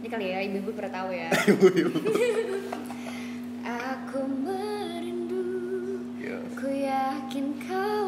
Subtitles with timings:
[0.00, 1.28] Ini kali ya ibu-ibu pernah tahu ya.
[3.92, 5.44] Aku merindu,
[6.16, 6.40] Ya.
[6.56, 7.99] ku yakin kau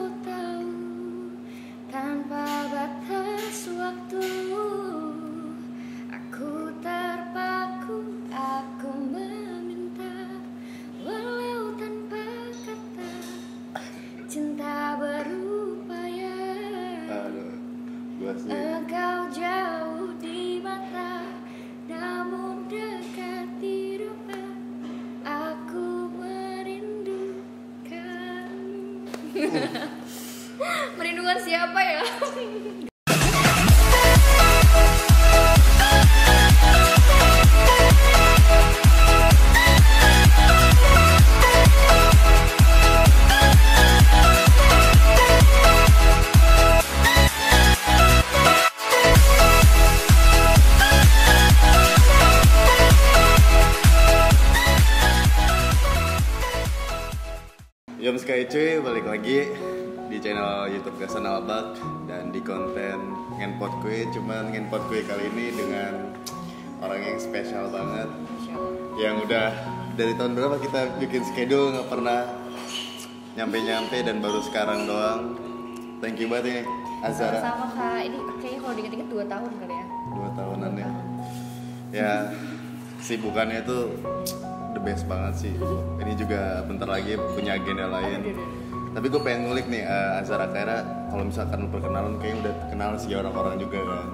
[58.43, 59.38] Sky cuy, balik lagi
[60.10, 61.79] di channel YouTube Gasan Alabak
[62.10, 64.02] dan di konten ngenpot kue.
[64.10, 66.10] Cuman ngenpot kue kali ini dengan
[66.82, 68.10] orang yang spesial banget,
[68.98, 69.54] yang udah
[69.94, 72.26] dari tahun berapa kita bikin schedule nggak pernah
[73.38, 75.38] nyampe-nyampe dan baru sekarang doang.
[76.02, 76.62] Thank you banget nih
[77.06, 79.86] Azara, Sama kak, ini kayaknya kalau diinget-inget 2 tahun kali ya.
[80.18, 80.90] dua tahunan ya.
[81.94, 82.12] Ya
[82.98, 83.86] sibukannya tuh
[84.72, 85.54] the best banget sih.
[86.00, 88.36] Ini juga bentar lagi punya agenda lain.
[88.92, 93.16] Tapi gue pengen ngulik nih eh, Azara Kaira kalau misalkan perkenalan kayaknya udah kenal sih
[93.16, 94.08] orang-orang juga kan.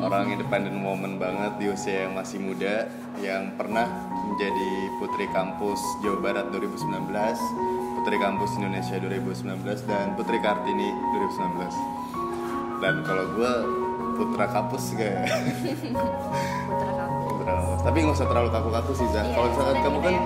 [0.00, 2.88] Orang independent woman banget di usia yang masih muda
[3.20, 3.84] yang pernah
[4.32, 7.12] menjadi putri kampus Jawa Barat 2019,
[8.00, 10.88] putri kampus Indonesia 2019 dan putri Kartini
[11.20, 12.80] 2019.
[12.80, 13.52] Dan kalau gue
[14.16, 15.28] putra kampus kayak.
[17.52, 17.78] Kampus.
[17.82, 19.22] Tapi nggak usah terlalu kaku-kaku sih Zah.
[19.22, 20.22] Iya, Kalau misalkan santai kamu gitu kan ya.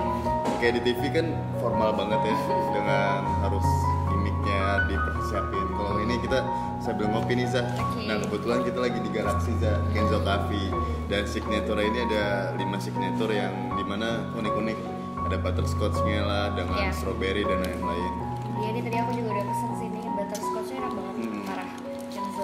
[0.55, 1.25] kayak di TV kan
[1.59, 2.35] formal banget ya
[2.75, 3.67] dengan harus
[4.07, 5.67] gimmicknya dipersiapin.
[5.71, 6.39] Kalau ini kita
[6.79, 7.65] sambil ngopi nih Zah.
[7.75, 8.01] Oke.
[8.03, 10.69] Nah kebetulan kita lagi di Galaxy Zah, Kenzo Coffee
[11.05, 14.77] dan signature ini ada 5 signature yang di mana unik-unik.
[15.25, 16.93] Ada butterscotchnya lah dengan Iya.
[16.93, 18.13] strawberry dan lain-lain.
[18.55, 21.41] Iya ini tadi aku juga udah pesen sini butterscotchnya enak banget, Hmm.
[21.43, 21.69] parah.
[22.07, 22.43] Kenzo.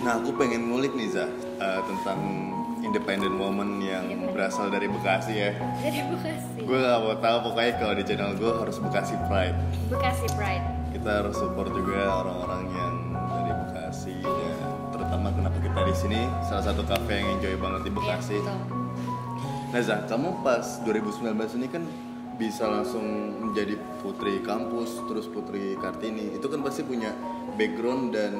[0.00, 1.28] Nah, aku pengen ngulik nih Zah
[1.60, 2.18] eh, tentang
[2.90, 4.34] independent woman yang Independent.
[4.34, 5.50] berasal dari Bekasi ya.
[5.78, 6.58] Jadi Bekasi.
[6.66, 9.56] Gue gak mau tahu pokoknya kalau di channel gue harus Bekasi Pride.
[9.86, 10.66] Bekasi Pride.
[10.90, 14.54] Kita harus support juga orang-orang yang dari Bekasi ya.
[14.90, 18.36] Terutama kenapa kita di sini salah satu cafe yang enjoy banget di Bekasi.
[18.42, 18.58] Iya, betul.
[19.70, 21.30] Nah Zah, kamu pas 2019
[21.62, 21.86] ini kan
[22.34, 23.06] bisa langsung
[23.38, 26.34] menjadi putri kampus, terus putri Kartini.
[26.34, 27.14] Itu kan pasti punya
[27.54, 28.34] background dan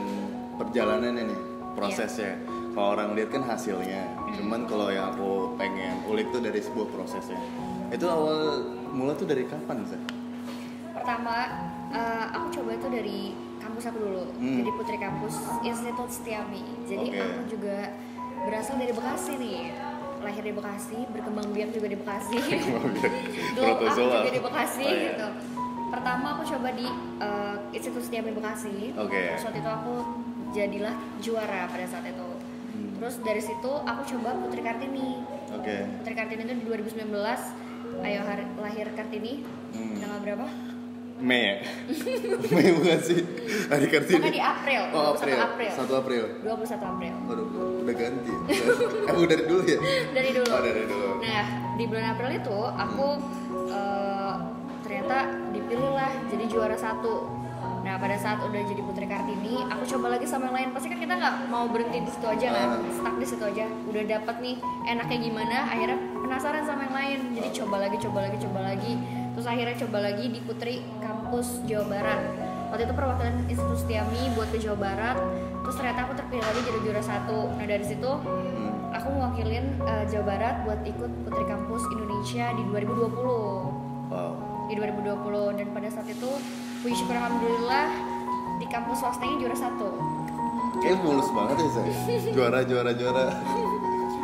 [0.59, 1.41] perjalanannya nih,
[1.79, 2.35] prosesnya.
[2.71, 4.03] Kalau orang lihat kan hasilnya.
[4.39, 7.39] Cuman kalau yang aku pengen ulik tuh dari sebuah prosesnya.
[7.91, 8.63] Itu awal
[8.95, 9.99] mula tuh dari kapan Zah?
[10.95, 11.37] Pertama,
[11.91, 13.21] eh, aku coba itu dari
[13.59, 14.25] kampus aku dulu.
[14.39, 14.57] Hmm.
[14.63, 16.63] Jadi putri kampus Institut Setiami.
[16.87, 17.19] Jadi Oke.
[17.19, 17.77] aku juga
[18.47, 19.61] berasal dari Bekasi nih.
[20.21, 22.37] Lahir di Bekasi, berkembang biak juga di Bekasi.
[23.57, 25.05] Dulu aku juga di Bekasi Oh, iya.
[25.11, 25.29] gitu.
[25.91, 26.87] Pertama aku coba di
[27.19, 28.95] eh, Institut Setiami Bekasi.
[28.95, 29.95] Terus waktu itu aku
[30.53, 32.29] jadilah juara pada saat itu.
[33.01, 33.09] Hmm.
[33.09, 35.25] Terus dari situ aku coba Putri Kartini.
[35.57, 35.89] Oke.
[36.05, 37.09] Putri Kartini itu di 2019.
[38.05, 39.41] Ayo hari, lahir Kartini.
[39.73, 39.97] Hmm.
[39.97, 40.47] Tanggal berapa?
[41.21, 41.57] Mei ya?
[42.57, 43.25] Mei bukan sih?
[43.73, 44.21] Hari Kartini.
[44.21, 45.39] Pokoknya di April, Oh 21 April.
[45.41, 45.73] April.
[45.73, 46.25] 1 April.
[46.45, 47.15] 21 April.
[47.25, 47.47] Waduh,
[47.81, 48.35] udah ganti.
[49.09, 49.79] Aku dari dulu ya?
[50.17, 50.49] Dari dulu.
[50.53, 51.09] Oh, dari dulu.
[51.25, 51.45] Nah,
[51.81, 53.07] di bulan April itu aku
[53.73, 54.35] eh,
[54.85, 55.19] ternyata
[55.57, 57.40] dipilih lah jadi juara satu.
[57.81, 60.69] Nah, pada saat udah jadi Putri Kartini, aku coba lagi sama yang lain.
[60.71, 62.93] Pasti kan kita nggak mau berhenti di situ aja kan, Ah.
[62.93, 63.65] stuck di situ aja.
[63.85, 67.19] Udah dapat nih enaknya gimana, akhirnya penasaran sama yang lain.
[67.35, 68.93] Jadi coba lagi, coba lagi, coba lagi.
[69.31, 72.21] Terus akhirnya coba lagi di Putri Kampus Jawa Barat.
[72.71, 75.17] Waktu itu perwakilan Institut Setiami buat ke Jawa Barat.
[75.61, 77.39] Terus ternyata aku terpilih lagi jadi juara satu.
[77.51, 78.71] Nah dari situ Hmm.
[78.93, 83.73] aku mewakilin eh, Jawa Barat buat ikut Putri Kampus Indonesia di 2020
[84.07, 84.33] Wow.
[84.67, 86.31] di 2020 dan pada saat itu
[86.81, 87.87] puji syukur alhamdulillah
[88.57, 89.89] di kampus swastanya juara satu
[90.71, 91.93] Kayaknya mulus banget ya saya.
[92.37, 93.25] Juara, juara, juara.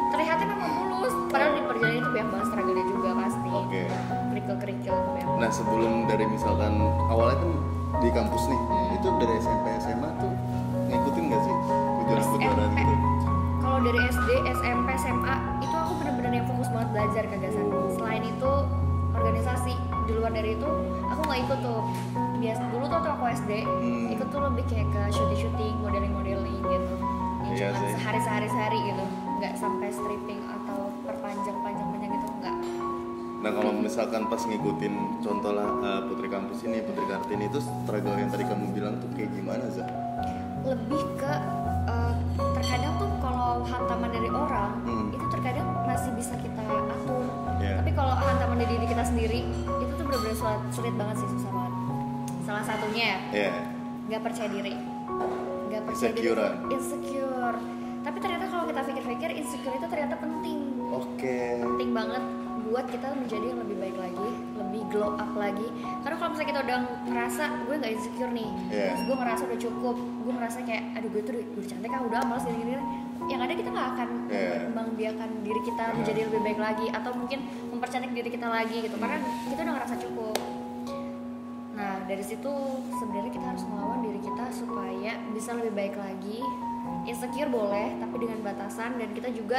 [0.09, 3.83] terlihatnya memang mulus padahal di perjalanan itu banyak banget struggle juga pasti Oke.
[4.31, 6.73] kerikil kerikil banyak Nah sebelum dari misalkan
[7.05, 7.51] awalnya kan
[7.97, 8.95] di kampus nih, Hmm.
[8.95, 10.33] itu dari SMP SMA tuh
[10.87, 11.55] ngikutin gak sih
[11.99, 12.79] kejuaraan-kejuaraan SMP.
[12.81, 12.95] gitu?
[13.59, 17.86] kalau dari SD SMP SMA itu aku bener-bener yang fokus banget belajar kagasan itu
[20.07, 20.69] di luar dari itu
[21.05, 21.81] aku nggak ikut tuh
[22.39, 24.07] biasa dulu tuh waktu aku SD Hmm.
[24.09, 26.95] ikut tuh lebih kayak ke syuting syuting modeling modeling gitu
[27.47, 29.05] yang Iya cuma sehari sehari sehari gitu
[29.37, 30.41] nggak sampai stripping
[33.37, 38.19] Nah kalau misalkan pas ngikutin contoh lah eh, Putri Kampus ini, Putri Kartini itu struggle
[38.19, 39.87] yang tadi kamu bilang tuh kayak gimana Zah?
[40.67, 41.31] lebih ke
[41.87, 45.15] eh, terkadang tuh kalau hantaman dari orang Hmm.
[45.15, 46.59] itu terkadang masih bisa kita
[46.91, 47.23] atur
[47.57, 47.79] Iya.
[47.79, 49.66] tapi kalau hantaman dari diri kita sendiri itu
[50.37, 51.73] sulit, sulit banget sih susah banget.
[52.45, 53.19] Salah satunya ya.
[53.33, 53.51] Ya,
[54.07, 54.75] nggak percaya diri.
[55.67, 56.53] Nggak percaya diri Insecurean.
[56.55, 57.59] tuh insecure.
[58.07, 60.59] Tapi ternyata kalau kita pikir-pikir insecure itu ternyata penting.
[60.87, 61.41] Oke.
[61.59, 62.23] penting banget
[62.67, 65.69] buat kita menjadi yang lebih baik lagi, lebih glow up lagi.
[66.03, 68.85] Karena kalau misalnya kita udah ngerasa gue nggak insecure nih, Iya.
[68.91, 72.21] terus gue ngerasa udah cukup, gue ngerasa kayak aduh gue tuh udah, cantik ah udah
[72.25, 72.75] malas gini gini.
[73.27, 74.57] Yang ada kita nggak akan Iya.
[74.71, 77.39] membiarkan diri kita menjadi lebih baik lagi atau mungkin
[77.71, 78.97] mempercantik diri kita lagi gitu.
[78.97, 80.37] Karena kita udah ngerasa cukup.
[81.77, 82.53] Nah dari situ
[82.97, 86.41] sebenarnya kita harus melawan diri kita supaya bisa lebih baik lagi.
[87.03, 89.59] Insecure boleh, tapi dengan batasan dan kita juga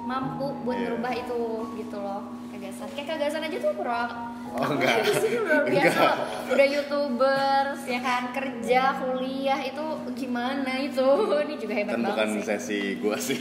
[0.00, 0.84] mampu buat Iya.
[0.88, 1.40] ngerubah itu
[1.76, 2.22] gitu loh
[2.60, 4.10] kagasan kayak kagasan aja tuh kurang.
[4.50, 4.96] Oh, aku enggak.
[5.06, 5.88] di sini luar biasa.
[5.88, 6.14] Enggak.
[6.52, 8.22] udah youtubers ya kan?
[8.30, 11.08] Kerja kuliah itu gimana itu?
[11.46, 12.44] Ini juga hebat Kan bukan banget sih.
[12.44, 13.40] sesi gua sih.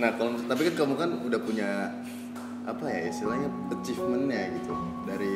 [0.00, 1.70] nah kalau tapi kan kamu kan udah punya
[2.62, 4.74] apa ya istilahnya achievementnya gitu.
[5.04, 5.34] Dari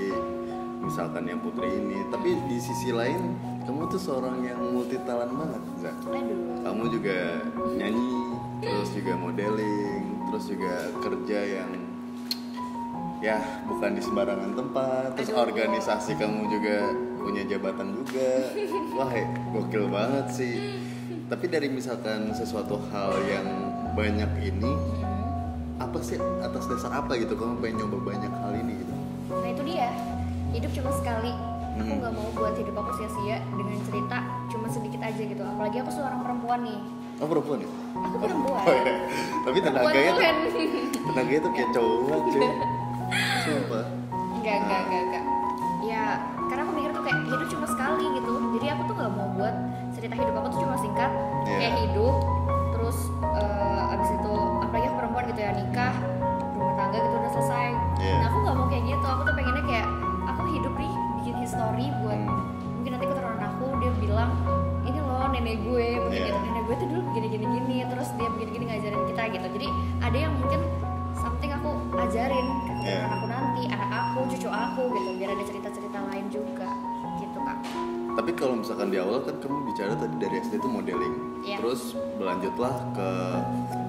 [0.80, 2.00] misalkan yang putri ini.
[2.08, 6.62] Tapi di sisi lain kamu tuh seorang yang multi talent banget, aduh.
[6.62, 7.42] Kamu juga
[7.74, 8.14] nyanyi
[8.56, 11.70] terus juga modeling terus juga kerja yang
[13.18, 15.08] ya bukan di sembarangan tempat.
[15.16, 15.44] Terus Aduh.
[15.44, 16.76] organisasi kamu juga
[17.16, 18.30] punya jabatan juga.
[18.98, 20.54] Wah he, gokil banget sih.
[21.26, 23.46] Tapi dari misalkan sesuatu hal yang
[23.92, 24.72] banyak ini
[25.76, 27.34] apa sih atas dasar apa gitu?
[27.34, 28.94] Kamu pengen nyoba banyak hal ini gitu?
[29.32, 29.90] Nah itu dia.
[30.52, 31.32] Hidup cuma sekali.
[31.76, 32.00] Aku Hmm.
[32.00, 35.44] nggak mau buat hidup aku sia-sia dengan cerita cuma sedikit aja gitu.
[35.44, 36.80] Apalagi aku seorang perempuan nih.
[37.16, 37.68] Oh perempuan ya?
[37.96, 38.60] Aku perempuan.
[38.60, 38.94] oh ya
[39.46, 40.36] tapi perempuan tenaganya tuh keren
[41.06, 42.44] tenaganya tuh kayak cowok cuy
[43.48, 43.84] sumpah
[44.36, 45.24] Enggak, enggak, enggak, enggak.
[45.82, 46.04] Ya,
[46.46, 48.32] karena aku mikir tuh kayak hidup cuma sekali gitu.
[48.54, 49.54] Jadi aku tuh nggak mau buat
[49.92, 51.10] cerita hidup aku tuh cuma singkat,
[51.44, 51.56] Iya.
[51.56, 52.14] kayak hidup,
[52.72, 52.98] terus
[53.34, 55.94] eh, abis itu apalagi aku perempuan gitu ya nikah,
[56.52, 57.66] rumah tangga gitu udah selesai.
[57.96, 58.14] Iya.
[58.14, 59.06] Nah aku nggak mau kayak gitu.
[59.08, 59.86] Aku tuh pengennya kayak
[60.26, 62.38] aku hidup nih bikin history buat Hmm.
[62.76, 64.30] mungkin nanti keturunan aku dia bilang
[64.82, 66.26] ini loh nenek gue begini Iya.
[66.28, 66.38] gitu.
[66.40, 69.66] nenek gue tuh dulu begini gini gini terus dia begini gini ngajarin kita gitu jadi
[70.00, 70.60] ada yang mungkin
[71.16, 73.02] something aku ajarin ke Iya.
[74.76, 76.68] Aku gitu biar ada cerita-cerita lain juga
[77.16, 77.58] gitu kak
[78.12, 81.60] Tapi kalau misalkan di awal kan kamu bicara tadi dari SD itu modeling, Iya.
[81.60, 83.08] terus berlanjutlah ke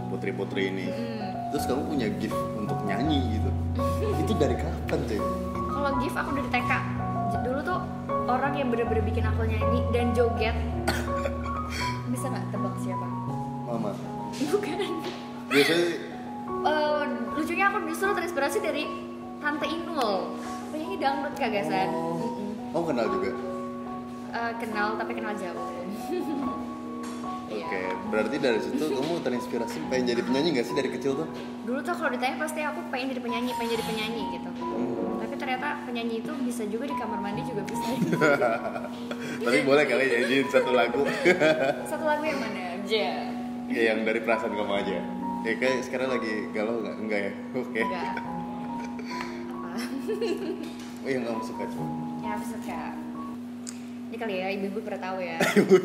[0.08, 0.88] putri-putri ini.
[0.88, 1.48] Hmm.
[1.48, 3.50] Terus kamu punya gift untuk nyanyi gitu.
[4.22, 5.20] itu dari kapan cuy?
[5.70, 6.72] kalau gift aku dari TK
[7.40, 7.80] dulu tuh
[8.26, 10.56] orang yang bener-bener bikin aku nyanyi dan joget
[12.12, 13.08] bisa nggak tebak siapa
[13.64, 13.92] Mama.
[14.42, 14.80] bukan
[15.48, 15.88] Biasanya
[16.68, 18.84] Eh, lucunya aku justru terinspirasi dari
[19.38, 20.36] Tante Inul
[20.68, 22.20] penyanyi dangdut kagasan oh,
[22.74, 23.32] oh kenal juga.
[24.28, 25.68] Eh, kenal tapi kenal jauh
[27.48, 27.96] Oke, Iya.
[28.12, 31.28] berarti dari situ kamu terinspirasi pengen jadi penyanyi gak sih dari kecil tuh?
[31.64, 35.24] dulu tuh kalau ditanya pasti aku pengen jadi penyanyi pengen jadi penyanyi gitu Hmm.
[35.24, 37.88] tapi ternyata penyanyi itu bisa juga di kamar mandi juga bisa
[39.46, 41.02] Tapi boleh kali nyanyiin satu lagu
[41.92, 43.06] satu lagu yang mana aja
[43.68, 44.98] ya, yang dari perasaan kamu aja.
[45.42, 46.96] Ya kayak sekarang lagi galau nggak?
[46.98, 47.32] Enggak ya?
[47.54, 47.80] Oke.
[47.80, 48.37] enggak apa
[51.04, 51.96] Oh yang kamu suka coba.
[52.24, 52.80] ya aku suka.
[54.08, 55.36] Ini kali ya ibu-ibu pernah tahu ya.
[55.44, 55.76] Aku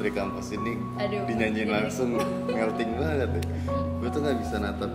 [0.00, 1.28] Putri Kampus ini Aduh.
[1.28, 2.16] dinyanyiin langsung
[2.48, 3.42] melting banget ya.
[4.00, 4.88] Gue tuh nggak bisa natap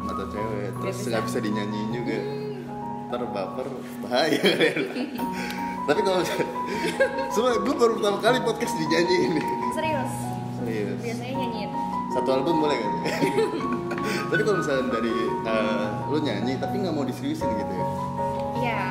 [0.00, 1.08] mata cewek, terus bisa.
[1.12, 2.16] nggak bisa dinyanyiin juga.
[3.12, 3.68] Ntar baper
[4.00, 4.40] bahaya.
[5.92, 6.24] Tapi kalau
[7.36, 9.32] semua gue baru pertama kali podcast dinyanyiin.
[9.76, 10.12] Serius?
[10.56, 11.00] Serius.
[11.04, 11.70] Biasanya nyanyiin
[12.16, 12.92] Satu album boleh kan?
[14.32, 17.86] tapi kalau misalnya dari eh, lu nyanyi tapi nggak mau diseriusin gitu ya?
[18.56, 18.82] Iya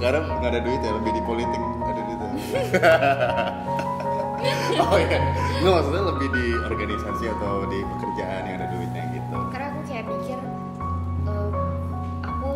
[0.00, 2.32] Karena nggak ada duit ya, lebih di politik ada duit ya.
[4.82, 5.18] oh iya,
[5.62, 9.36] nggak maksudnya lebih di organisasi atau di pekerjaan yang ada duitnya gitu.
[9.50, 10.38] Karena aku kayak pikir
[11.24, 11.50] eh,
[12.24, 12.50] Aku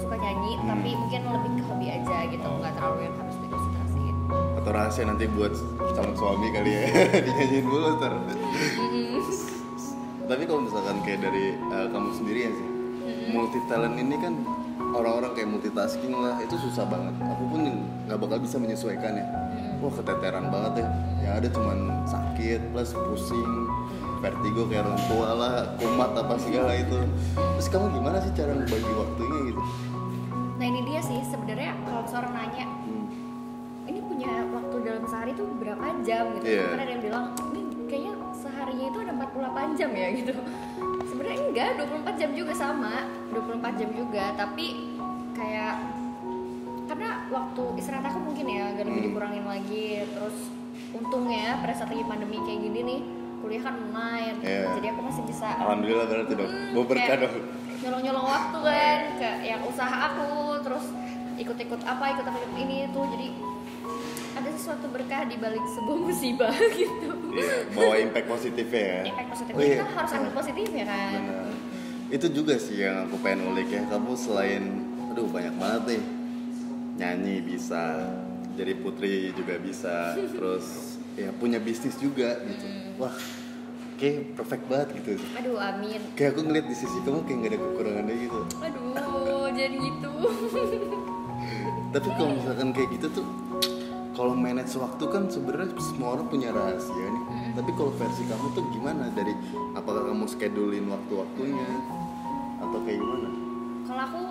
[0.00, 0.68] suka nyanyi Hmm.
[0.70, 2.48] Tapi mungkin lebih ke hobi aja gitu.
[2.48, 5.52] Nggak terlalu yang harus dikonsentrasiin atau rahasia nanti buat
[5.92, 6.82] calon suami kali ya?
[7.24, 8.12] Dinyanyiin dulu ntar.
[10.24, 12.68] Tapi kalau misalkan kayak dari eh, kamu sendiri ya sih
[13.34, 14.34] multi talent ini kan
[14.94, 17.14] orang-orang kayak multitasking lah itu susah banget.
[17.34, 17.60] Aku pun
[18.06, 19.26] nggak bakal bisa menyesuaikan ya.
[19.82, 20.88] Wah keteteran banget ya
[21.44, 23.52] ada cuman sakit plus pusing
[24.18, 26.96] vertigo kayak orang tua lah kumat apa segala itu.
[27.36, 29.62] Terus kamu gimana sih cara membagi waktunya gitu?
[30.56, 33.04] Nah ini dia sih sebenarnya kalau seorang nanya Hmm.
[33.84, 36.32] ini punya waktu dalam sehari tuh berapa jam?
[36.34, 36.48] gitu.
[36.48, 40.32] Karena ada yang bilang ini kayaknya seharinya itu ada 48 jam ya gitu.
[41.04, 42.92] Sebenarnya enggak 24 jam juga sama
[43.28, 44.32] 24 jam juga.
[44.32, 44.66] Tapi
[45.36, 45.74] kayak
[46.84, 49.08] karena waktu istirahat aku mungkin ya agak lebih Hmm.
[49.12, 50.08] dikurangin lagi.
[50.08, 50.36] Terus
[50.94, 53.00] untungnya pada saat lagi pandemi kayak gini nih
[53.38, 54.72] kuliah kan online Iya.
[54.74, 57.34] jadi aku masih bisa alhamdulillah berarti dong Hmm, mau berkah dong
[57.76, 60.28] nyolong-nyolong waktu kan ke yang usaha aku
[60.62, 60.84] terus
[61.34, 63.28] ikut-ikut apa ikut-ikut ini tuh jadi
[64.34, 69.52] ada sesuatu berkah di balik sebuah musibah gitu Iya, bawa impact positif ya impact positif
[69.52, 69.76] Oh, iya.
[69.76, 71.50] kita harus ambil positifnya kan Benar.
[72.06, 73.82] Itu juga sih yang aku pengen ulik ya.
[73.84, 74.62] Kamu selain,
[75.08, 76.02] aduh banyak banget nih.
[76.94, 78.06] Nyanyi bisa,
[78.54, 82.66] jadi putri juga bisa, terus ya punya bisnis juga gitu.
[82.98, 83.14] Wah,
[83.98, 85.22] kayak perfect banget gitu.
[85.38, 88.40] aduh amin Kayak aku ngeliat di sisi kamu kayak gak ada kekurangannya gitu.
[88.62, 90.10] aduh jadi gitu
[91.94, 93.26] Tapi kalau misalkan kayak gitu tuh,
[94.18, 97.54] kalau manage waktu kan sebenarnya semua orang punya rahasia nih.
[97.54, 99.14] Tapi kalau versi kamu tuh gimana?
[99.14, 99.30] Dari
[99.78, 101.70] apakah kamu schedulein waktu-waktunya
[102.58, 103.28] atau kayak gimana?
[103.84, 104.22] kalau aku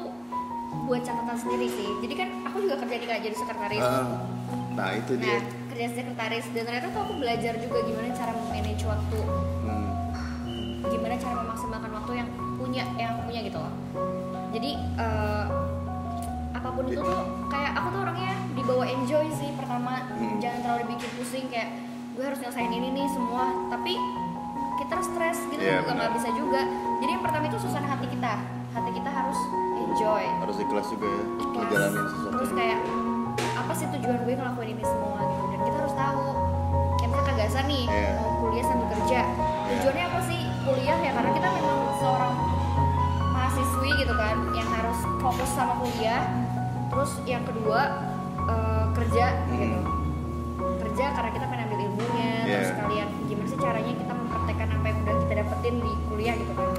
[0.84, 1.90] buat catatan sendiri sih.
[2.04, 3.84] Jadi kan aku juga kerja di jadi sekretaris.
[3.84, 4.20] Ah,
[4.76, 5.40] nah itu dia.
[5.40, 6.46] nah kerja sekretaris.
[6.52, 9.20] Dan ternyata tuh aku belajar juga gimana cara memanage waktu.
[9.64, 9.90] Hmm.
[10.84, 13.74] gimana cara memaksimalkan waktu yang punya yang punya gitu loh.
[14.52, 15.46] Jadi eh,
[16.54, 20.04] apa pun itu tuh kayak aku tuh orangnya dibawa enjoy sih pertama.
[20.12, 20.38] Hmm.
[20.44, 21.72] jangan terlalu bikin pusing kayak
[22.14, 23.48] gue harus nyelesain ini nih semua.
[23.72, 23.94] Tapi
[24.84, 26.62] kita stres gitu Iya, juga nggak bisa juga.
[27.00, 28.34] Jadi yang pertama itu suasana hati kita.
[28.76, 29.40] Hati kita Harus
[30.74, 31.54] ikhlas juga ya ikhlas.
[31.54, 32.34] ngejalanin sesuatu.
[32.34, 32.80] terus kayak
[33.54, 36.24] apa sih tujuan gue ngelakuin ini semua gitu dan kita harus tahu
[36.92, 38.10] kayak misalnya kagasan nih Iya.
[38.18, 39.20] mau kuliah sambil kerja
[39.70, 42.34] tujuannya apa sih kuliah ya karena kita memang seorang
[43.30, 46.22] mahasiswi gitu kan yang harus fokus sama kuliah
[46.90, 47.82] terus yang kedua
[48.44, 49.78] eh, kerja gitu
[50.82, 52.82] kerja karena kita pengen ambil ilmunya terus Iya.
[52.82, 56.70] kalian gimana sih caranya kita mempraktekkan apa yang udah kita dapetin di kuliah gitu kan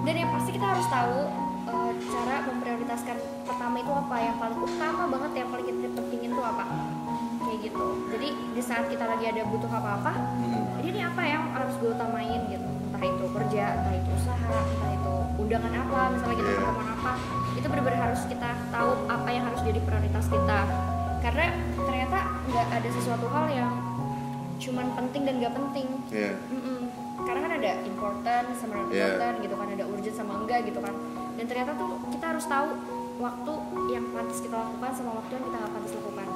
[0.00, 1.18] dan yang pasti kita harus tahu
[1.70, 2.36] eh, cara
[2.90, 3.16] memprioritaskan
[3.46, 6.64] pertama itu apa yang paling utama banget yang paling kita pentingin tuh apa
[7.40, 10.64] kayak gitu jadi di saat kita lagi ada butuh apa-apa Hmm.
[10.74, 14.90] jadi ini apa yang harus gue utamain gitu entah itu kerja entah itu usaha entah
[14.90, 16.58] itu undangan apa misalnya kita Iya.
[16.58, 17.12] pertemuan apa
[17.52, 20.58] itu benar-benar harus kita tahu apa yang harus jadi prioritas kita
[21.20, 21.46] karena
[21.78, 23.70] ternyata nggak ada sesuatu hal yang
[24.58, 26.32] cuman penting dan nggak penting Iya.
[26.50, 26.79] Mm-mm.
[27.30, 29.06] Karena kan ada important sama non Iya.
[29.06, 30.94] important gitu kan, ada urgent sama enggak gitu kan.
[31.38, 32.68] Dan ternyata tuh kita harus tahu
[33.16, 33.52] waktu
[33.88, 36.28] yang pantas kita lakukan sama waktu yang kita nggak pantas lakukan.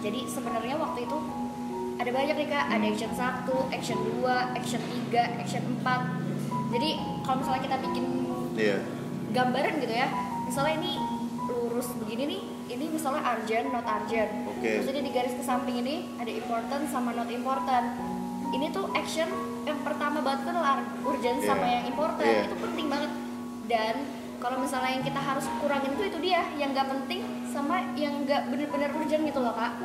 [0.00, 1.16] Jadi sebenarnya waktu itu
[1.94, 6.02] ada banyak nih kak, ada action 1, action 2, action 3, action 4
[6.72, 6.90] Jadi
[7.22, 8.04] kalau misalnya kita bikin
[8.52, 8.76] Iya.
[9.30, 10.08] gambaran gitu ya
[10.42, 10.92] Misalnya ini
[11.44, 14.82] lurus begini nih, ini misalnya urgent, not urgent Oke.
[14.82, 17.86] Terus ini di garis ke samping ini ada important sama not important
[18.50, 19.30] Ini tuh action
[19.62, 20.54] yang pertama banget kan
[21.02, 21.46] urgent Iya.
[21.46, 22.44] sama yang important Iya.
[22.44, 23.12] Itu penting banget
[23.64, 23.94] Dan
[24.36, 28.42] kalau misalnya yang kita harus kurangin itu itu dia yang nggak penting sama yang nggak
[28.48, 29.78] bener-bener urgent gitu loh kak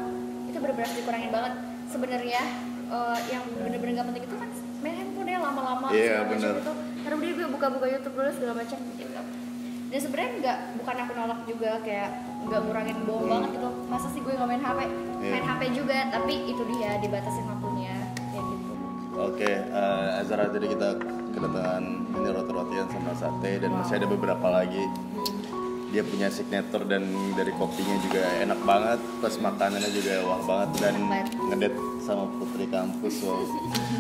[0.46, 1.54] itu bener-bener dikurangin banget
[1.88, 2.42] sebenarnya
[2.88, 7.18] eh, yang bener-bener nggak penting itu kan main handphone ya lama-lama Iya, segala macam karena
[7.20, 9.22] dia gue buka-buka YouTube dulu segala macam gitu
[9.88, 12.10] dan sebenarnya nggak bukan aku nolak juga kayak
[12.44, 13.32] nggak ngurangin bohong Hmm.
[13.32, 15.30] banget gitu masa sih gue nggak main HP Iya.
[15.32, 17.67] main HP juga tapi itu dia dibatasin kayak gitu
[19.18, 20.94] Oke, eh, Azara jadi kita
[21.34, 21.84] kedatangan
[22.14, 24.86] ini roti-rotian sama sate dan masih ada beberapa lagi.
[25.90, 30.96] Dia punya signature dan dari kopinya juga enak banget, plus makanannya juga wah banget dan
[31.50, 31.74] ngedet
[32.06, 33.42] sama putri kampus wow.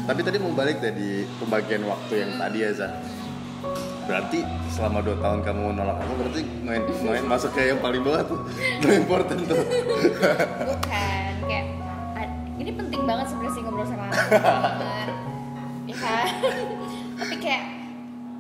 [0.05, 2.93] Tapi tadi mau balik tadi pembagian waktu yang tadi ya Zah.
[4.05, 8.21] Berarti selama 2 tahun kamu nolak aku berarti main main masuk kayak yang paling bawah
[8.21, 8.39] tuh,
[8.86, 9.65] no important tuh.
[10.62, 11.26] bukan
[13.07, 15.09] banget sebenarnya sih ngobrol sama aku banget
[15.89, 16.27] ya kan
[17.15, 17.63] tapi kayak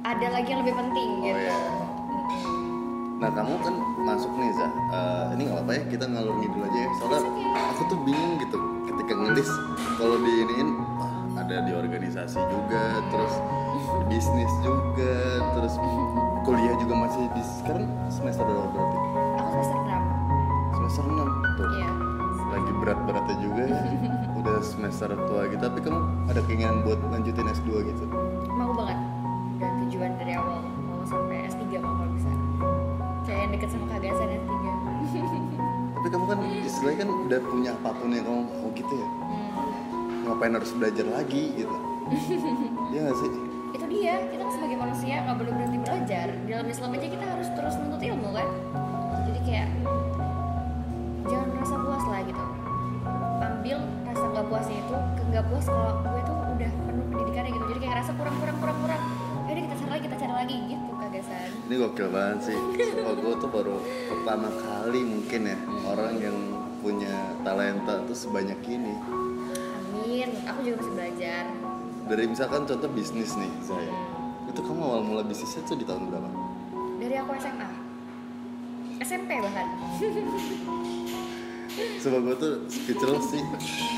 [0.03, 1.57] ada lagi yang lebih penting Oh gitu iya.
[3.17, 3.73] Nah kamu kan
[4.05, 7.49] masuk nih Zah Eh, Ini gak apa-apa ya kita ngalur ngidul aja ya Soalnya okay.
[7.73, 9.49] aku tuh bingung gitu Ketika ngelis
[9.97, 13.33] Kalau di iniin wah, Ada di organisasi juga Terus
[13.73, 15.17] di bisnis juga
[15.57, 15.73] Terus
[16.45, 18.97] kuliah juga masih di Sekarang semester berapa berarti?
[19.33, 21.89] aku semester 6 semester 6 tuh iya
[22.47, 23.81] lagi berat-beratnya juga ya.
[24.47, 25.99] udah semester tua gitu tapi kamu
[26.31, 28.03] ada keinginan buat lanjutin S2 gitu?
[28.55, 28.95] Mau banget.
[29.59, 32.31] Udah tujuan dari awal mau sampai S3 mau kalau bisa.
[33.27, 34.53] Kayak yang deket sama kagasan S3
[35.97, 39.09] tapi kamu kan istilahnya kan udah punya apa pun yang kamu mau gitu ya?
[39.09, 40.23] Hmm.
[40.23, 41.77] ngapain harus belajar lagi gitu?
[42.95, 43.31] Iya gak sih?
[43.75, 44.15] itu dia.
[44.31, 46.27] Kita kan sebagai manusia nggak boleh berhenti belajar.
[46.31, 48.47] Di dalam Islam aja kita harus terus menuntut ilmu kan?
[49.27, 49.67] Jadi kayak
[54.47, 54.95] nggak puasnya itu
[55.27, 57.65] nggak puas kalau gue tuh udah penuh pendidikannya gitu.
[57.67, 59.01] Jadi kayak ngerasa kurang kurang kurang kurang
[59.47, 60.55] Yaudah kita cari lagi kita cari lagi.
[60.71, 62.57] Gitu kagasan Ini gokil banget sih.
[63.03, 63.75] Oh gue tuh baru
[64.07, 66.37] pertama kali mungkin ya Orang yang
[66.79, 67.11] punya
[67.43, 68.95] talenta tuh sebanyak ini.
[69.83, 70.29] Amin.
[70.47, 71.43] Aku juga masih belajar.
[72.07, 73.91] Dari misalkan contoh bisnis nih saya
[74.47, 76.29] Itu kamu awal mula bisnisnya tuh di tahun berapa?
[76.97, 77.67] dari aku SMA
[78.97, 79.67] SMP bahkan
[81.77, 83.43] Sebab gue tuh speechless sih.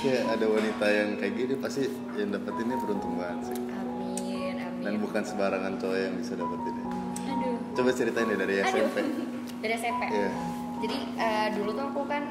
[0.03, 3.57] Kayak ada wanita yang kayak gini Pasti yang dapetinnya beruntung banget sih.
[3.57, 4.83] Amin amin.
[4.83, 6.85] Dan bukan sembarangan cowok yang bisa dapetinnya.
[7.29, 7.55] Aduh.
[7.75, 8.67] Coba ceritain deh dari Aduh.
[8.67, 8.97] SMP
[9.59, 10.31] dari SMP Iya.
[10.79, 12.23] jadi eh, dulu tuh aku kan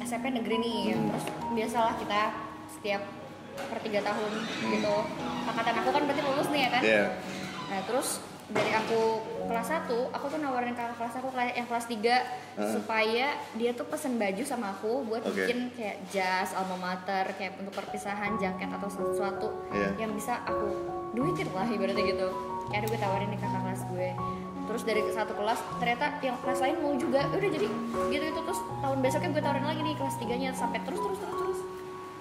[0.00, 0.80] SMP negeri nih.
[0.94, 2.20] Terus biasalah kita
[2.68, 3.02] setiap
[3.58, 4.32] per tiga tahun
[4.70, 4.96] gitu.
[5.48, 6.82] Angkatan aku kan berarti lulus nih ya kan?
[6.84, 7.04] Iya.
[7.68, 8.08] Nah terus
[8.48, 9.00] dari aku
[9.48, 12.70] kelas 1 aku tuh nawarin kakak kelas aku yang kelas 3 Heeh.
[12.70, 15.32] supaya dia tuh pesen baju sama aku buat Oke.
[15.34, 19.96] bikin kayak jas alma mater kayak untuk perpisahan jaket atau sesuatu Iya.
[19.98, 20.68] yang bisa aku
[21.10, 22.28] duitin lah ibaratnya gitu
[22.68, 24.08] kayak gue tawarin nih kakak kelas gue
[24.68, 27.66] terus dari satu kelas ternyata yang kelas lain mau juga udah jadi
[28.06, 31.34] gitu itu terus tahun besoknya gue tawarin lagi nih kelas tiganya sampai terus terus terus
[31.34, 31.60] terus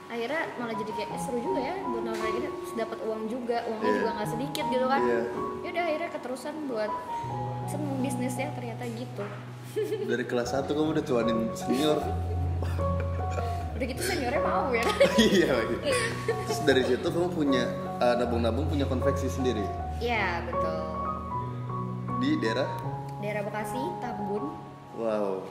[0.08, 3.84] akhirnya malah jadi kayak eh, seru juga ya buat nawarin gitu dapat uang juga uangnya
[3.84, 3.98] Iya.
[4.00, 5.20] juga nggak sedikit gitu kan Iya.
[5.60, 6.94] ya udah akhirnya keterusan buat
[7.98, 9.26] bisnisnya ternyata gitu.
[10.06, 11.98] Dari kelas 1 kamu udah cuanin senior.
[13.74, 14.86] Udah gitu seniornya mau ya?
[15.18, 15.76] Iya lagi
[16.46, 17.66] Terus dari situ kamu punya
[17.98, 19.66] uh, Nabung-nabung punya konveksi sendiri?
[19.98, 20.78] Iya betul.
[22.22, 22.70] Di daerah?
[23.18, 24.54] Daerah Bekasi Tambun.
[24.94, 25.42] Wow.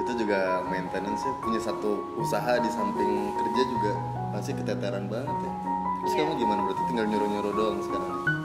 [0.00, 3.92] Itu juga maintenance ya punya satu usaha di samping kerja juga
[4.32, 5.52] pasti keteteran banget ya.
[6.00, 6.20] Terus Iya.
[6.24, 6.60] kamu gimana?
[6.64, 8.35] Berarti tinggal nyuruh-nyuruh doang sekarang?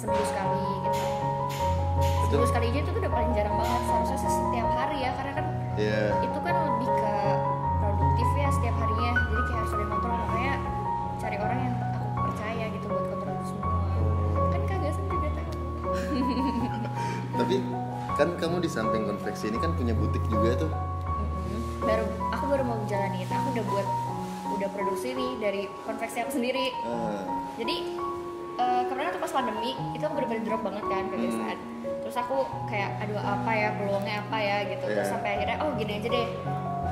[0.00, 1.00] Seminggu sekali gitu.
[2.00, 5.10] Itu seminggu sekali aja itu tuh udah paling jarang banget seharusnya sih setiap hari ya
[5.12, 7.14] karena kan ya itu kan lebih ke
[7.84, 10.54] produktif ya setiap harinya jadi kayak harus ada kontrol makanya
[11.20, 13.72] cari orang yang aku percaya gitu buat kontrol semua.
[14.48, 15.50] Kan kagasan juga tahu
[17.36, 17.56] tapi
[18.16, 20.72] kan kamu di samping konveksi ini kan punya butik juga tuh.
[21.84, 23.88] Baru aku baru mau jalanin aku udah buat
[24.56, 26.72] udah produksi nih dari konveksi aku sendiri.
[26.88, 27.24] Ah,
[27.56, 27.76] jadi
[28.60, 31.12] eh, kemarin tuh pas pandemi itu aku bener-bener drop banget kan Hmm.
[31.12, 31.58] kebiasaan
[32.00, 35.12] terus aku kayak aduh apa ya peluangnya apa ya gitu terus Iya.
[35.12, 36.26] sampai akhirnya oh gini aja deh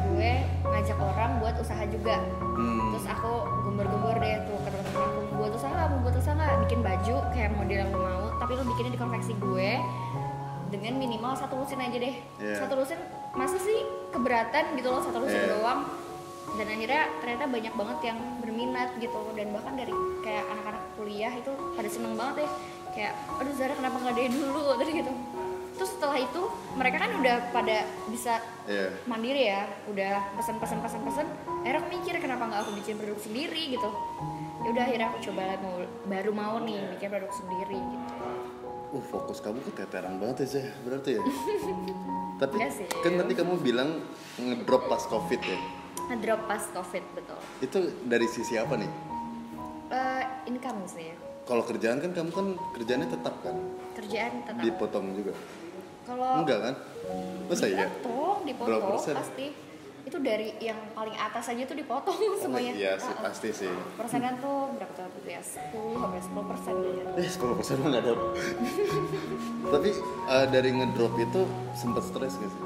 [0.09, 0.33] gue
[0.65, 2.17] ngajak orang buat usaha juga
[2.55, 2.89] hmm.
[2.93, 6.81] terus aku gembor-gembor deh tuh ke teman-teman aku buat usaha mau buat usaha nggak bikin
[6.81, 9.71] baju kayak model yang mau tapi lo bikinnya di konveksi gue
[10.69, 12.55] dengan minimal satu lusin aja deh Iya.
[12.57, 12.99] satu lusin
[13.33, 13.79] masa sih
[14.11, 15.51] keberatan gitu loh satu lusin Iya.
[15.55, 15.81] doang
[16.57, 19.21] dan akhirnya ternyata banyak banget yang berminat gitu.
[19.35, 22.51] Dan bahkan dari kayak anak-anak kuliah itu pada seneng banget deh
[22.89, 24.63] kayak aduh Zara kenapa nggak dari dulu?
[24.81, 25.13] Dari gitu.
[25.79, 26.43] Terus setelah itu
[26.75, 28.91] mereka kan udah pada bisa Iya.
[29.07, 29.63] mandiri ya.
[29.87, 31.27] Udah pesen pesen pesen pesen.
[31.63, 33.63] Akhirnya aku mikir kenapa nggak aku bikin produk sendiri?
[33.79, 33.91] Gitu.
[34.59, 35.75] Ya udah akhirnya aku coba mau
[36.11, 38.07] baru mau nih bikin produk sendiri gitu.
[38.89, 41.23] Uh, fokus kamu keteteran banget ya, Zah, berarti ya.
[42.43, 42.89] Tapi sih.
[42.89, 44.01] kan tadi kamu bilang
[44.35, 45.59] ngedrop pas covid ya.
[46.09, 48.91] Ngedrop pas covid betul Itu dari sisi apa nih?
[49.89, 51.13] Eh, income sih
[51.45, 53.57] Kalau kerjaan kan kamu kan kerjanya tetap kan?
[53.95, 55.33] kerjaan tetap Dipotong juga.
[56.05, 56.75] kalau Enggak kan?
[57.47, 57.85] Masa iya?
[57.87, 59.47] dipotong dipotong pasti
[60.01, 63.29] itu dari yang paling atas aja tuh dipotong semuanya Iya sih, ah.
[63.29, 63.69] pasti sih.
[63.95, 68.13] persenan tuh berapa tuh ya 10 sampai 10 persen gitu Eh, 10 persen nggak ada.
[69.77, 69.91] Tapi
[70.27, 71.41] eh, dari ngedrop itu
[71.75, 72.63] sempat stres gak sih?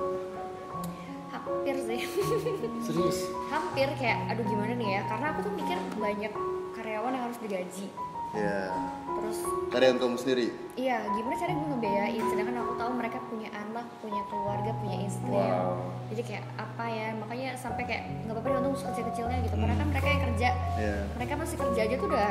[1.62, 2.02] Hampir sih
[2.90, 3.30] Serius?
[3.46, 6.32] hampir kayak aduh gimana nih ya karena aku tuh mikir banyak
[6.74, 7.86] karyawan yang harus digaji
[8.32, 8.72] Ya.
[9.06, 10.46] terus Karyawan kamu sendiri?
[10.74, 15.28] iya gimana cara gue ngebiayain sedangkan aku tahu mereka punya anak punya keluarga punya istri
[15.28, 15.84] Wow.
[16.08, 19.86] jadi kayak apa ya makanya sampai kayak nggak apa-apa untung sekecil kecilnya gitu karena kan
[19.86, 20.96] mereka yang kerja Ya.
[21.14, 22.30] mereka masih kerja aja tuh udah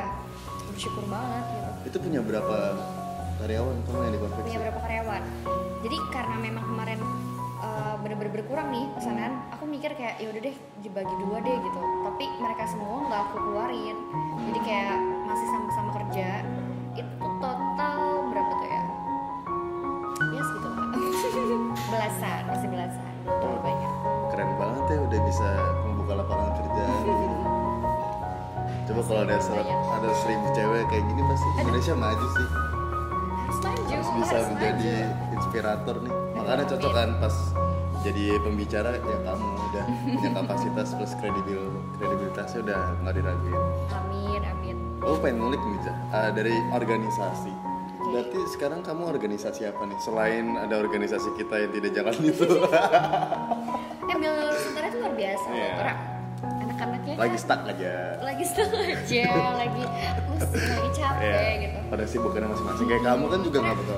[0.67, 2.57] bersyukur banget gitu Itu punya berapa
[3.37, 4.43] karyawan kamu yang dikonveksi?
[4.43, 5.21] punya berapa karyawan
[5.81, 6.90] jadi karena memang kemarin
[8.11, 9.55] bener-bener berkurang nih pesanan hmm.
[9.55, 11.79] aku mikir kayak ya udah deh dibagi dua deh gitu.
[12.03, 13.97] Tapi mereka semua nggak aku keluarin.
[14.51, 14.99] Jadi kayak
[15.31, 16.27] masih sama-sama kerja
[16.99, 17.99] itu total
[18.35, 18.83] berapa tuh ya?
[20.27, 20.87] Ya segitu lah.
[21.95, 23.11] Belasan masih belasan.
[23.23, 23.93] Terlalu banyak.
[24.35, 25.47] keren banget ya udah bisa
[25.87, 26.83] membuka lapangan kerja.
[28.91, 32.47] Coba kalau ada serap, ada seribu cewek kayak gini pasti Indonesia maju sih.
[33.39, 35.35] Harus maju harus bisa harus menjadi maju.
[35.39, 36.15] inspirator nih.
[36.35, 37.35] Makanya cocok kan pas
[38.01, 41.61] jadi pembicara ya kamu udah punya kapasitas plus kredibil
[41.95, 43.61] kredibilitasnya udah nggak diraguin
[43.91, 47.49] amin amin Oh pengen ngulik nih Ah, dari organisasi.
[48.03, 49.97] Berarti sekarang kamu organisasi apa nih?
[49.97, 52.45] Selain ada organisasi kita yang tidak jalan itu,
[54.03, 55.73] eh Mil Nusantara itu luar biasa loh Iya.
[55.75, 55.97] Orang
[56.59, 57.93] anak-anaknya lagi kan stuck aja.
[58.19, 59.25] lagi stuck aja
[59.63, 59.83] lagi
[60.27, 61.49] pusing lagi capek Iya.
[61.59, 62.85] gitu Pada sibuknya masing-masing.
[62.87, 63.97] Kayak kamu kan juga nggak betul.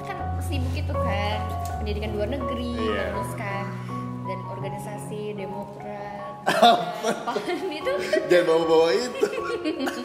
[0.00, 1.38] kan sibuk itu kan
[1.86, 3.14] pendidikan luar negeri Iya.
[3.14, 3.66] terus kan
[4.26, 6.34] dan organisasi demokrat
[7.30, 7.38] pan
[7.70, 7.92] itu
[8.26, 9.26] Jangan bawa-bawa itu.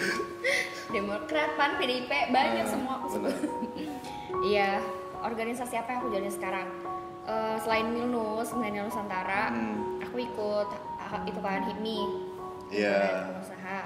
[0.93, 3.33] demokrat pan PDIP banyak semua aku sebut
[4.43, 4.77] iya
[5.17, 6.69] organisasi apa yang aku jalani sekarang
[7.21, 10.01] Eh, selain Milnus Milenial Nusantara Hmm.
[10.01, 10.67] aku ikut
[10.97, 11.99] ah, itu kan HIPMI
[12.71, 12.97] Iya.
[12.97, 13.79] Himpunan pengusaha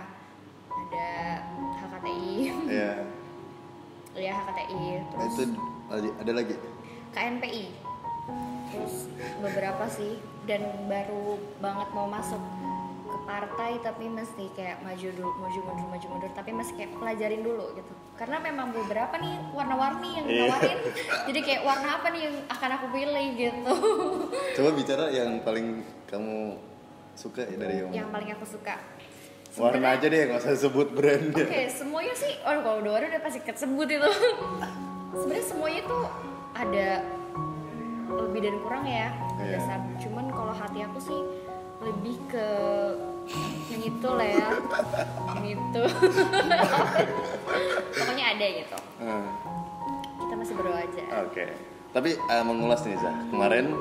[0.71, 1.09] ada
[1.75, 2.31] HKTI
[2.65, 2.91] Ya,
[4.13, 5.59] ya HKTI nah, terus itu
[6.15, 6.55] ada lagi.
[7.11, 7.63] KNPI
[8.67, 8.95] terus
[9.37, 11.25] beberapa sih dan baru
[11.57, 12.39] banget mau masuk
[13.05, 17.41] ke partai tapi mesti kayak maju dulu maju mundur maju mundur tapi masih kayak pelajarin
[17.41, 20.41] dulu gitu karena memang beberapa nih warna-warni yang Iya.
[20.43, 20.77] nawarin
[21.25, 23.73] jadi kayak warna apa nih yang akan aku pilih gitu
[24.55, 25.67] Coba bicara yang paling
[26.05, 26.57] kamu
[27.13, 28.75] suka ya dari yang, yang paling aku suka
[29.55, 31.45] warna Sebenarnya- aja deh, nggak usah sebut brandnya.
[31.47, 34.11] Oke, semuanya sih, oh kalau udah warna udah pasti kesebut itu.
[35.15, 36.03] Sebenarnya semuanya tuh
[36.51, 36.87] ada
[38.17, 39.59] lebih dan kurang ya, Iya.
[39.59, 39.83] saat.
[39.99, 41.19] Cuman kalau hati aku sih
[41.83, 42.47] lebih ke
[43.67, 44.49] yang itu lah ya,
[45.35, 45.81] yang itu.
[47.95, 48.77] Pokoknya ada gitu.
[49.01, 49.27] Hmm.
[50.21, 51.03] Kita masih berdoa aja.
[51.25, 51.45] Oke.
[51.91, 53.71] Tapi eh, mengulas nih Zah, kemarin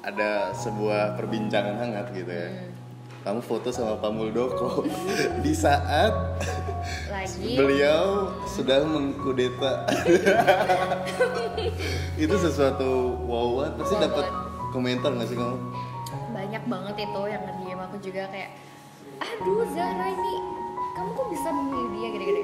[0.00, 2.48] ada sebuah perbincangan hangat gitu ya.
[3.18, 4.86] Kamu foto sama Pak Muldoko
[5.44, 6.12] di saat
[7.08, 7.54] Lagi.
[7.54, 9.84] beliau sudah mengkudeta.
[12.16, 12.88] itu sesuatu
[13.22, 13.72] wow banget.
[13.76, 14.26] Pasti Wow dapat
[14.70, 15.58] komentar nggak sih kamu?
[16.28, 18.50] banyak banget itu yang nge-DM aku juga kayak
[19.18, 20.34] aduh Zara ini
[20.94, 22.42] kamu kok bisa memilih dia gini-gini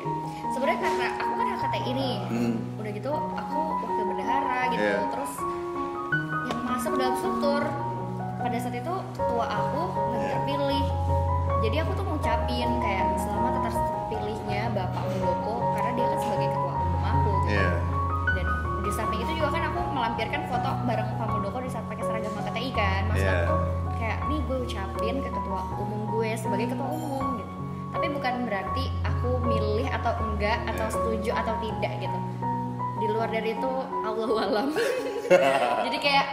[0.51, 2.55] sebenarnya karena aku kan HKTI nih Hmm.
[2.75, 4.99] udah gitu aku wakil bendahara gitu Iya.
[5.09, 5.33] terus
[6.45, 7.63] yang masuk dalam struktur
[8.37, 9.64] pada saat itu ketua aku
[11.75, 16.75] jadi aku tuh ngucapin kayak selamat atas terpilihnya Bapak Muldoko karena dia kan sebagai ketua
[16.79, 17.31] umum aku.
[17.51, 17.69] Iya.
[18.31, 18.47] dan
[18.79, 22.31] di samping itu juga kan aku melampirkan foto bareng Pak Muldoko di saat pakai seragam
[22.31, 23.01] HKTI kan.
[23.11, 23.55] Maksud aku
[23.99, 27.53] kayak nih gue ucapin ke ketua umum gue sebagai ketua umum gitu.
[27.91, 30.95] Tapi bukan berarti aku milih atau enggak atau Iya.
[30.95, 32.19] setuju atau tidak gitu.
[33.03, 33.71] Di luar dari itu
[34.07, 34.69] Allah alam.
[35.91, 36.27] Jadi kayak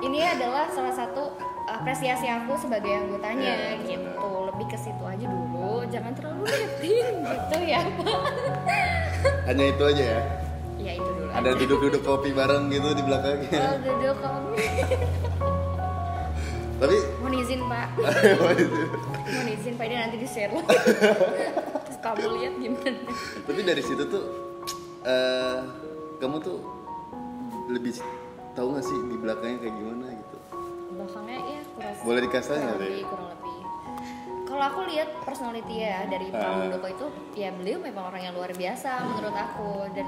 [0.00, 1.36] ini adalah salah satu
[1.68, 7.58] apresiasi aku sebagai anggotanya Iya, gitu lebih ke situ aja dulu jangan terlalu liatin gitu
[7.68, 8.20] ya Pak
[9.44, 10.20] Hanya itu aja ya.
[10.80, 13.60] ya itu dulu Ada duduk-duduk kopi bareng gitu di belakangnya.
[13.64, 14.52] Oh, duduk kamu.
[16.80, 17.88] Tapi Mohon izin pak.
[17.96, 20.52] Mohon izin pak ini nanti di share.
[20.52, 23.00] Terus kamu lihat gimana?
[23.44, 24.24] tapi dari situ tuh
[25.04, 25.60] eh
[26.20, 26.58] kamu tuh
[27.68, 27.96] lebih
[28.52, 30.36] tahu nggak sih di belakangnya kayak gimana gitu
[30.94, 31.94] Belakangnya ya kurang.
[32.04, 33.53] Boleh dikasih kurang nggak, lebih, kurang lebih.
[34.54, 36.54] Kalau aku lihat personality ya dari Pak Ah.
[36.56, 39.90] Muldoko itu, ya beliau memang orang yang luar biasa menurut aku.
[39.90, 40.06] Dan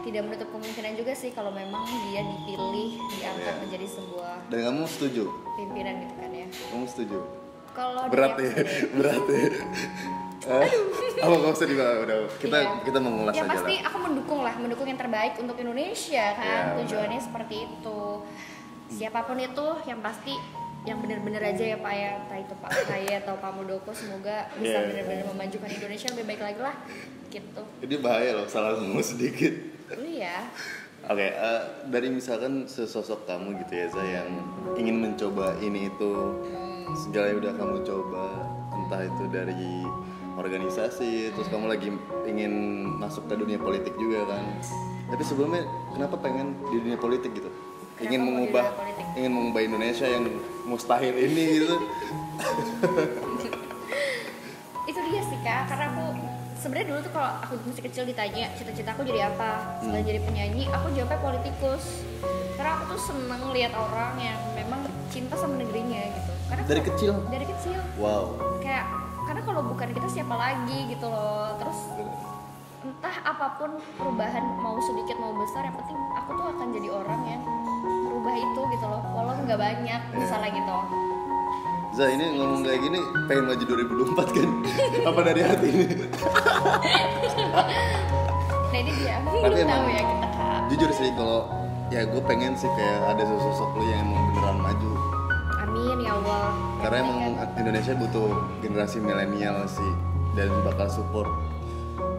[0.00, 3.60] tidak menutup kemungkinan juga sih kalau memang dia dipilih diangkat Iya.
[3.60, 5.24] menjadi sebuah dan kamu setuju?
[5.52, 6.46] pimpinan gitu kan ya.
[6.70, 7.18] kamu setuju?
[7.74, 8.52] Kalau berat ya
[8.96, 9.42] berat ya.
[10.48, 10.70] Eh,
[11.18, 12.70] apa nggak usah dibahas udah kita Iya.
[12.80, 13.84] kita mengulas ya aja pasti lah.
[13.84, 18.00] aku mendukung lah mendukung yang terbaik untuk Indonesia kan Iya, tujuannya seperti itu.
[18.88, 20.32] Siapa pun itu yang pasti
[20.88, 24.72] yang benar-benar aja ya pak ya entah itu pak saya atau pak Muldoko semoga bisa
[24.72, 24.88] Iya.
[24.88, 26.76] benar-benar memajukan Indonesia lebih baik lagi lah
[27.28, 29.52] gitu jadi bahaya loh salah ngomong sedikit
[30.00, 30.48] iya
[31.08, 34.28] Oke, eh, dari misalkan sesosok kamu gitu ya, Zah, yang
[34.74, 36.12] ingin mencoba ini itu,
[37.06, 38.26] segala yang udah kamu coba,
[38.74, 39.86] entah itu dari
[40.36, 41.94] organisasi, terus kamu lagi
[42.26, 42.52] ingin
[42.98, 44.42] masuk ke dunia politik juga kan.
[45.08, 47.48] Tapi sebelumnya, kenapa pengen di dunia politik gitu?
[47.98, 48.66] Ingin Kenapa di mengubah,
[49.16, 50.24] ingin mengubah Indonesia yang
[50.68, 51.76] mustahil ini gitu.
[54.84, 56.04] itu dia sih kak karena aku
[56.58, 60.08] sebenarnya dulu tuh kalau aku masih kecil ditanya cita-cita aku jadi apa selain Hmm.
[60.08, 61.84] jadi penyanyi aku jawabnya politikus
[62.54, 66.88] karena aku tuh seneng lihat orang yang memang cinta sama negerinya gitu karena Dari kalau-
[66.90, 67.12] kecil?
[67.28, 68.24] dari kecil Wow.
[68.58, 68.84] kayak
[69.22, 71.78] karena kalau bukan kita siapa lagi gitu loh terus
[72.88, 77.20] entah apa pun perubahan mau sedikit mau besar yang penting aku tuh akan jadi orang
[77.26, 77.42] yang
[77.84, 80.16] merubah itu gitu loh walau nggak banyak Iya.
[80.16, 80.78] misalnya gitu
[81.90, 84.48] Za ini ngomong kayak gini pengen maju 2024 kan?
[85.02, 85.86] Apa dari hati ini?
[88.68, 91.40] nah ini dia Tapi belum emang- tahu ya kita kak Jujur sih kalau
[91.88, 94.90] ya gue pengen sih kayak ada sosok lu yang emang beneran maju.
[95.58, 96.44] amin ya allah
[96.78, 98.28] Karena emang penting Indonesia butuh
[98.60, 99.92] generasi milenial sih
[100.32, 101.26] dan bakal support.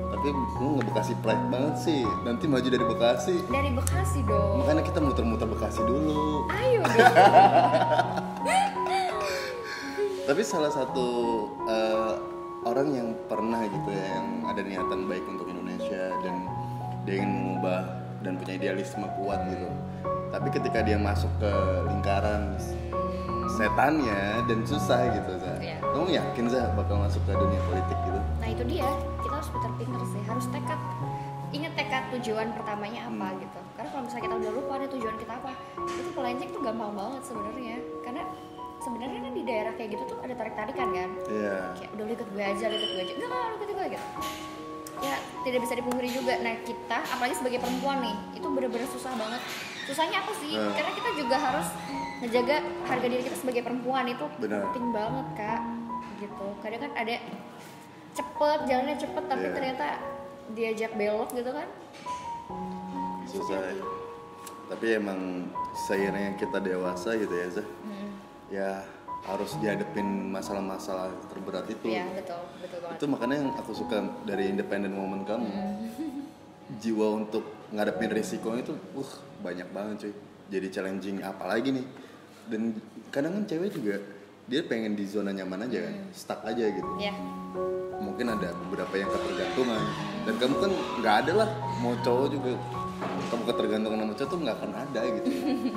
[0.09, 2.01] Tapi lu nggak Bekasi pride banget sih.
[2.21, 3.35] Nanti maju dari Bekasi.
[3.47, 6.49] dari bekasi dong Makanya kita muter-muter Bekasi dulu.
[6.49, 7.13] ayo dong
[10.25, 11.07] Tapi salah satu
[11.65, 12.13] eh,
[12.61, 16.35] orang yang pernah gitu ya yang ada niatan baik untuk Indonesia dan
[17.01, 17.81] dia ingin mengubah
[18.21, 19.69] dan punya idealisme kuat gitu.
[20.29, 21.49] Tapi ketika dia masuk ke
[21.89, 22.53] lingkaran
[23.49, 25.53] setannya dan susah gitu, Za.
[25.57, 25.77] Iya.
[25.81, 28.19] Kamu yakin Za bakal masuk ke dunia politik gitu?
[28.39, 28.87] nah itu dia
[29.39, 30.79] harus pinter-pinter sih harus tekad.
[31.49, 33.39] Ingat tekad tujuan pertamanya apa Hmm.
[33.39, 33.59] gitu.
[33.73, 37.21] Karena kalau misalnya kita udah lupa nih tujuan kita apa itu melenceng tuh gampang banget
[37.23, 37.75] sebenarnya.
[38.03, 38.21] Karena
[38.79, 41.09] sebenarnya kan di daerah kayak gitu tuh ada tarik tarikan kan?
[41.25, 41.57] Iya.
[41.73, 43.13] kayak udah ikut gue aja ikut gue aja.
[43.15, 44.07] Enggak enggak ikut gue gitu.
[44.99, 46.33] Ya tidak bisa dipungkiri juga.
[46.37, 49.41] Nah kita apalagi sebagai perempuan nih itu bener-bener susah banget.
[49.87, 50.53] Susahnya apa sih?
[50.53, 50.75] Hmm.
[50.75, 51.67] karena kita juga harus
[52.19, 54.69] ngejaga harga diri kita sebagai perempuan itu Benar.
[54.69, 55.61] penting banget kak.
[56.19, 56.47] Gitu.
[56.59, 57.15] Kadang kan ada
[58.11, 59.53] cepet jalannya cepet tapi Iya.
[59.53, 59.85] ternyata
[60.49, 61.67] diajak belok gitu kan
[63.25, 63.61] Susah.
[63.61, 63.73] ya.
[64.67, 67.63] Tapi emang seiringnya kita dewasa gitu ya, Za.
[67.83, 68.09] Hmm.
[68.47, 68.69] Ya
[69.19, 71.85] harus dihadapin masalah-masalah terberat itu.
[71.87, 75.75] Iya betul betul banget itu makanya yang aku suka dari independent woman kamu Hmm.
[76.81, 80.13] jiwa untuk ngadepin risiko itu uh banyak banget cuy
[80.47, 81.85] jadi challenging apalagi nih
[82.47, 82.77] dan
[83.09, 83.97] kadang kan cewek juga
[84.45, 86.09] dia pengen di zona nyaman aja kan Hmm.
[86.11, 87.13] stuck aja gitu ya
[87.99, 89.81] mungkin ada beberapa yang ketergantungan.
[90.27, 92.51] Dan kamu kan nggak ada lah mau cowok juga
[93.31, 95.29] kamu ketergantungan sama cowok tuh nggak akan ada gitu.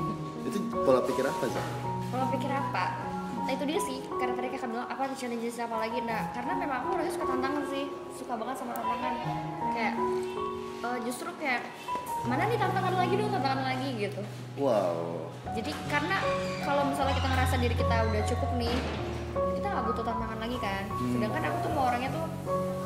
[0.48, 1.64] Itu pola pikir apa sih?
[2.10, 2.84] Kalau pikir apa?
[3.42, 5.98] Nah itu dia sih karena tadi kakak bilang apa challenges apa lagi?
[6.06, 9.14] Nah karena memang aku orangnya suka tantangan sih suka banget sama tantangan.
[9.74, 9.94] Kayak
[10.82, 11.62] eh, justru kayak
[12.22, 14.20] mana nih tantangan lagi dong tantangan lagi gitu.
[14.62, 15.26] Wow.
[15.58, 16.16] Jadi karena
[16.62, 18.76] kalau misalnya kita ngerasa diri kita udah cukup nih
[19.72, 20.82] nggak butuh tantangan lagi kan.
[21.00, 22.26] Sedangkan aku tuh mau orangnya tuh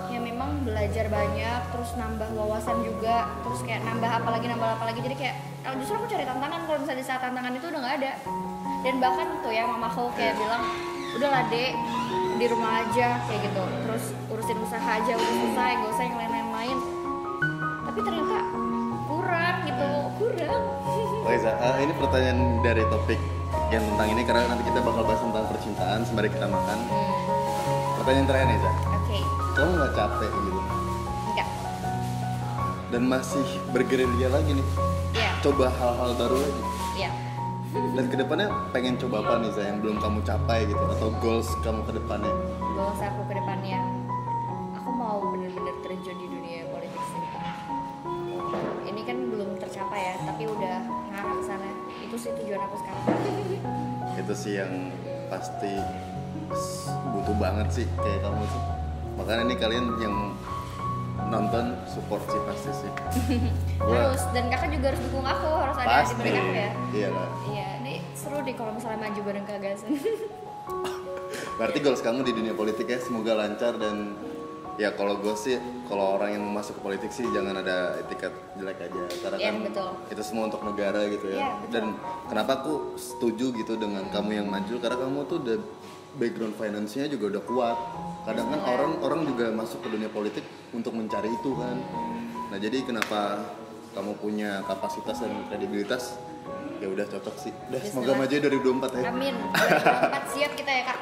[0.07, 4.85] yang memang belajar banyak terus nambah wawasan juga terus kayak nambah apa lagi nambah apa
[4.87, 5.01] lagi.
[5.03, 6.61] Jadi kayak kalau justru aku cari tantangan.
[6.65, 8.13] Kalau misalnya di saat tantangan itu udah nggak ada.
[8.87, 10.63] Dan bahkan tuh ya mamaku kayak bilang
[11.19, 11.73] udah lah dek
[12.37, 13.63] di rumah aja kayak gitu.
[13.67, 16.49] Terus urusin usaha aja udah selesai gak usah yang lain-lain.
[16.57, 16.79] Lain
[17.85, 18.39] tapi ternyata
[19.11, 19.91] kurang gitu.
[20.17, 20.63] Kurang
[21.27, 23.36] Oke, eh, ini pertanyaan dari topik
[23.67, 26.79] yang tentang ini karena nanti kita bakal bahas tentang percintaan sembari kita makan.
[26.87, 27.15] Hmm,
[27.97, 29.19] Pertanyaan terakhir nih, oke
[29.53, 30.61] Kamu nggak capek gitu?
[31.27, 31.49] enggak
[32.87, 34.67] Dan masih bergerilya lagi nih,
[35.13, 36.63] Iya, coba hal-hal baru lagi.
[36.95, 37.11] iya.
[37.93, 40.81] Dan ke depannya pengen coba apa nih, Za, yang belum kamu capai gitu?
[40.89, 42.33] Atau goals kamu ke depannya?
[42.73, 43.35] Goals aku ke
[52.17, 53.05] Itu sih tujuan aku sekarang.
[54.25, 54.73] Itu sih yang
[55.29, 55.69] pasti
[57.13, 58.63] butuh banget sih kayak kamu tuh.
[59.21, 60.33] Makanya ini kalian yang
[61.29, 62.91] nonton support sih pasti sih.
[63.85, 66.15] Harus dan kakak juga harus dukung aku, harus ada di pasti.
[66.17, 66.71] balik aku ya.
[66.97, 67.29] Iya lah.
[67.53, 69.93] Iya, ini seru deh kalau misalnya maju bareng Kak Gasen.
[71.61, 74.17] Berarti goals kamu di dunia politik ya semoga lancar dan
[74.77, 78.29] ya kalau gue sih kalau orang yang mau masuk ke politik sih jangan ada etiket
[78.55, 79.89] jelek aja karena Iya, kan betul.
[80.11, 81.39] itu semua untuk negara gitu ya.
[81.39, 81.73] Iya, betul.
[81.73, 81.85] dan
[82.27, 85.59] kenapa aku setuju gitu dengan kamu yang maju karena kamu tuh udah
[86.17, 87.79] background finance-nya juga udah kuat.
[88.25, 91.77] Kadang kan orang orang juga masuk ke dunia politik untuk mencari itu kan.
[92.49, 93.49] Nah jadi kenapa
[93.93, 96.21] kamu punya kapasitas dan kredibilitas
[96.77, 97.53] ya udah cocok sih.
[97.71, 99.09] Udah semoga maju 2024 ya.
[99.09, 99.35] Amin.
[100.29, 100.99] 2024 siap kita ya kak.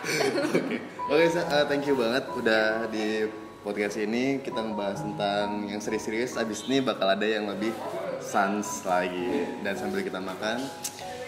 [1.05, 3.27] Oke, Sa, uh, thank you banget udah di
[3.65, 6.37] podcast ini kita ngebahas tentang yang serius-serius.
[6.37, 7.73] Abis ini bakal ada yang lebih
[8.21, 10.61] sans lagi dan sambil kita makan.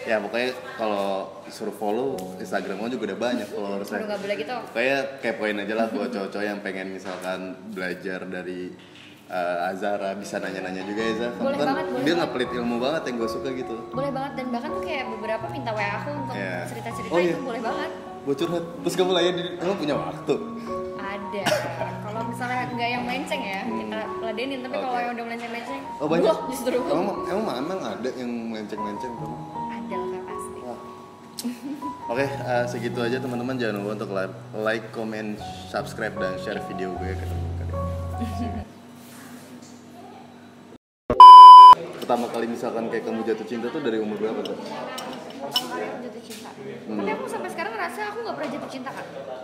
[0.07, 4.55] Ya pokoknya kalau suruh follow Instagram kamu juga udah banyak nggak boleh gitu.
[4.71, 7.39] Kayak kepoin aja lah buat cowok-cowok yang pengen misalkan
[7.75, 8.71] belajar dari
[9.27, 11.31] uh, Azara bisa nanya-nanya juga ya Zah.
[11.35, 13.75] Kamu Boleh kan banget, boleh dia nggak pelit ilmu banget yang gue suka gitu.
[13.91, 16.57] Boleh banget dan bahkan tuh kayak beberapa minta WA aku untuk Iya.
[16.71, 17.33] cerita-cerita Oh, iya.
[17.35, 17.91] itu boleh banget.
[18.27, 18.63] Curhat.
[18.83, 20.35] Terus kamu layanin, emang punya waktu?
[20.99, 21.43] Ada.
[22.17, 24.59] kalau misalnya nggak yang melenceng ya, kita ladenin.
[24.65, 25.05] Tapi kalau Oke.
[25.05, 26.25] yang udah melenceng-melenceng, Oh banyak?
[26.25, 29.37] wah, justru Emang, emang emang ada yang melenceng-melenceng kamu?
[29.69, 30.59] ada lah pasti.
[30.65, 30.79] Wah.
[32.09, 33.53] Oke, eh, segitu aja teman-teman.
[33.61, 35.37] Jangan lupa untuk like, like, comment,
[35.69, 38.65] subscribe, dan share video gue ke teman kalian.
[42.01, 44.57] Pertama kali misalkan kayak kamu jatuh cinta tuh dari umur berapa tuh?
[44.57, 46.49] Jatuh cinta.
[46.49, 46.97] Hmm.
[46.97, 49.05] Tapi aku sampai sekarang ngerasa aku nggak pernah jatuh cinta kak